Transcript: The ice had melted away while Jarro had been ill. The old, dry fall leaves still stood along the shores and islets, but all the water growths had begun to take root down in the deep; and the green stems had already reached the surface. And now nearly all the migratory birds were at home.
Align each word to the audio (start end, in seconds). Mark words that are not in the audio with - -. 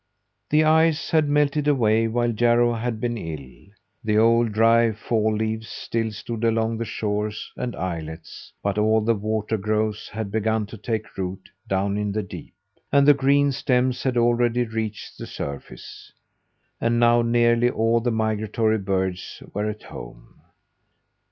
The 0.49 0.63
ice 0.63 1.11
had 1.11 1.29
melted 1.29 1.67
away 1.67 2.07
while 2.07 2.31
Jarro 2.31 2.73
had 2.73 2.99
been 2.99 3.17
ill. 3.19 3.69
The 4.03 4.17
old, 4.17 4.51
dry 4.51 4.93
fall 4.93 5.31
leaves 5.35 5.69
still 5.69 6.09
stood 6.11 6.43
along 6.43 6.79
the 6.79 6.85
shores 6.85 7.51
and 7.55 7.75
islets, 7.75 8.51
but 8.63 8.79
all 8.79 9.01
the 9.01 9.13
water 9.13 9.57
growths 9.59 10.09
had 10.09 10.31
begun 10.31 10.65
to 10.65 10.77
take 10.79 11.19
root 11.19 11.47
down 11.67 11.97
in 11.99 12.11
the 12.13 12.23
deep; 12.23 12.55
and 12.91 13.07
the 13.07 13.13
green 13.13 13.51
stems 13.51 14.01
had 14.01 14.17
already 14.17 14.63
reached 14.65 15.19
the 15.19 15.27
surface. 15.27 16.11
And 16.79 16.99
now 16.99 17.21
nearly 17.21 17.69
all 17.69 17.99
the 18.01 18.09
migratory 18.09 18.79
birds 18.79 19.43
were 19.53 19.69
at 19.69 19.83
home. 19.83 20.33